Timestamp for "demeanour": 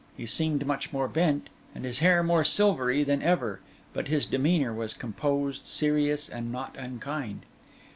4.25-4.73